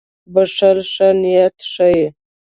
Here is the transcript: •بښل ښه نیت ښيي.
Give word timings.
•بښل 0.33 0.77
ښه 0.91 1.07
نیت 1.21 1.57
ښيي. 1.71 2.05